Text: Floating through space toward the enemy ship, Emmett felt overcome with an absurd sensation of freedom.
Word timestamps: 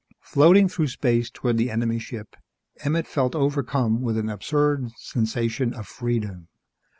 Floating 0.23 0.67
through 0.67 0.87
space 0.87 1.29
toward 1.29 1.57
the 1.59 1.69
enemy 1.69 1.99
ship, 1.99 2.35
Emmett 2.79 3.05
felt 3.05 3.35
overcome 3.35 4.01
with 4.01 4.17
an 4.17 4.29
absurd 4.31 4.89
sensation 4.97 5.75
of 5.75 5.85
freedom. 5.87 6.47